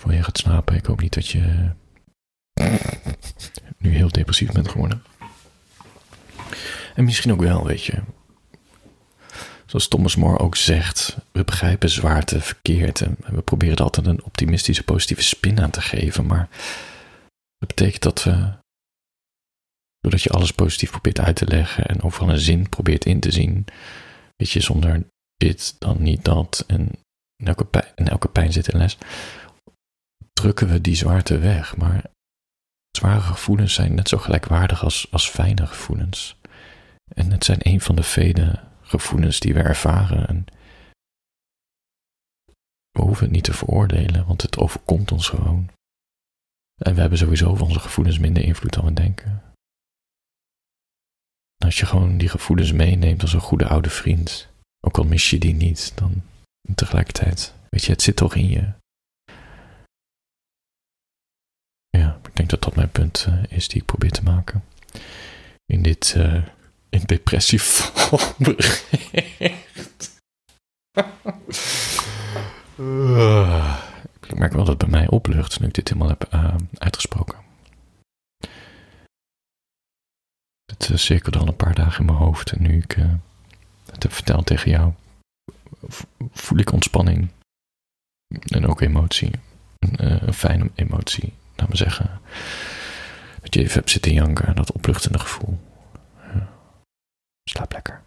Voor 0.01 0.13
je 0.13 0.23
gaat 0.23 0.39
slapen, 0.39 0.77
ik 0.77 0.87
hoop 0.87 1.01
niet 1.01 1.15
dat 1.15 1.29
je 1.29 1.71
nu 3.79 3.95
heel 3.95 4.09
depressief 4.09 4.53
bent 4.53 4.69
geworden. 4.69 5.03
En 6.95 7.05
misschien 7.05 7.33
ook 7.33 7.41
wel, 7.41 7.67
weet 7.67 7.85
je. 7.85 8.03
Zoals 9.67 9.89
Thomas 9.89 10.17
More 10.17 10.39
ook 10.39 10.57
zegt, 10.57 11.17
we 11.33 11.45
begrijpen 11.45 11.91
zwaarte 11.91 12.41
verkeerd 12.41 13.01
en 13.01 13.17
we 13.27 13.43
proberen 13.43 13.77
er 13.77 13.83
altijd 13.83 14.07
een 14.07 14.25
optimistische, 14.25 14.85
positieve 14.85 15.23
spin 15.23 15.61
aan 15.61 15.71
te 15.71 15.81
geven, 15.81 16.27
maar 16.27 16.49
dat 17.59 17.69
betekent 17.69 18.03
dat 18.03 18.23
we, 18.23 18.53
doordat 19.99 20.23
je 20.23 20.31
alles 20.31 20.53
positief 20.53 20.91
probeert 20.91 21.21
uit 21.21 21.37
te 21.37 21.47
leggen 21.47 21.87
en 21.87 22.03
overal 22.03 22.29
een 22.29 22.39
zin 22.39 22.69
probeert 22.69 23.05
in 23.05 23.21
te 23.21 23.31
zien, 23.31 23.65
weet 24.37 24.51
je, 24.51 24.61
zonder 24.61 25.07
dit 25.37 25.77
dan 25.79 26.03
niet 26.03 26.25
dat 26.25 26.65
en 26.67 26.91
in 27.37 27.47
elke 27.47 27.65
pijn, 27.65 27.93
in 27.95 28.09
elke 28.09 28.29
pijn 28.29 28.53
zit 28.53 28.73
een 28.73 28.79
les, 28.79 28.99
drukken 30.41 30.69
we 30.69 30.81
die 30.81 30.95
zwaarte 30.95 31.39
weg. 31.39 31.77
Maar 31.77 32.05
zware 32.91 33.21
gevoelens 33.21 33.75
zijn 33.75 33.95
net 33.95 34.09
zo 34.09 34.19
gelijkwaardig 34.19 34.85
als, 34.85 35.07
als 35.11 35.29
fijne 35.29 35.67
gevoelens. 35.67 36.37
En 37.15 37.31
het 37.31 37.45
zijn 37.45 37.59
een 37.61 37.81
van 37.81 37.97
de 37.97 38.03
vele 38.03 38.61
gevoelens 38.83 39.41
die 39.41 39.55
we 39.55 39.61
ervaren. 39.61 40.29
En 40.29 40.45
we 42.91 43.03
hoeven 43.03 43.25
het 43.25 43.35
niet 43.35 43.45
te 43.45 43.53
veroordelen, 43.53 44.27
want 44.27 44.43
het 44.43 44.59
overkomt 44.59 45.13
ons 45.13 45.29
gewoon. 45.29 45.71
En 46.75 46.95
we 46.95 47.01
hebben 47.01 47.19
sowieso 47.19 47.49
over 47.51 47.67
onze 47.67 47.81
gevoelens 47.81 48.19
minder 48.19 48.43
invloed 48.43 48.73
dan 48.73 48.85
we 48.85 48.93
denken. 48.93 49.43
Als 51.65 51.79
je 51.79 51.87
gewoon 51.87 52.19
die 52.19 52.29
gevoelens 52.29 52.73
meeneemt 52.73 53.23
als 53.23 53.33
een 53.33 53.41
goede 53.41 53.69
oude 53.69 53.91
vriend, 53.91 54.49
ook 54.81 54.99
al 54.99 55.05
mis 55.05 55.31
je 55.31 55.39
die 55.39 55.55
niet, 55.55 55.93
dan 55.95 56.23
tegelijkertijd, 56.75 57.55
weet 57.69 57.85
je, 57.85 57.93
het 57.93 58.03
zit 58.03 58.17
toch 58.17 58.35
in 58.35 58.49
je. 58.49 58.73
Ja, 61.91 62.19
ik 62.23 62.37
denk 62.37 62.51
dat 62.51 62.63
dat 62.63 62.77
mijn 62.77 62.91
punt 62.91 63.27
uh, 63.29 63.43
is 63.49 63.69
die 63.69 63.81
ik 63.81 63.87
probeer 63.87 64.11
te 64.11 64.23
maken. 64.23 64.65
In 65.67 65.83
dit 65.83 66.15
uh, 66.17 66.47
in 66.89 67.03
depressief 67.05 67.93
bericht. 68.39 68.87
ik 74.21 74.39
merk 74.39 74.53
wel 74.53 74.65
dat 74.65 74.81
het 74.81 74.91
bij 74.91 75.01
mij 75.01 75.09
oplucht 75.09 75.61
nu 75.61 75.67
ik 75.67 75.75
dit 75.75 75.89
helemaal 75.89 76.09
heb 76.09 76.35
uh, 76.35 76.55
uitgesproken. 76.75 77.39
Het 80.65 80.89
uh, 80.89 80.97
cirkelde 80.97 81.39
al 81.39 81.49
een 81.49 81.57
paar 81.57 81.75
dagen 81.75 82.01
in 82.01 82.07
mijn 82.07 82.19
hoofd 82.19 82.53
en 82.53 82.63
nu 82.63 82.77
ik 82.77 82.93
het 83.91 84.03
heb 84.03 84.13
verteld 84.13 84.47
tegen 84.47 84.71
jou, 84.71 84.93
voel 86.33 86.59
ik 86.59 86.73
ontspanning 86.73 87.29
en 88.47 88.67
ook 88.67 88.81
emotie. 88.81 89.31
Een, 89.79 90.27
een 90.27 90.35
fijne 90.35 90.71
emotie 90.75 91.33
laat 91.61 91.69
me 91.69 91.77
zeggen. 91.77 92.21
Dat 93.41 93.55
je 93.55 93.61
even 93.61 93.75
hebt 93.75 93.91
zitten 93.91 94.13
janken, 94.13 94.57
dat 94.57 94.73
opluchtende 94.73 95.19
gevoel. 95.19 95.59
Ja. 96.35 96.49
Slaap 97.51 97.73
lekker. 97.73 98.03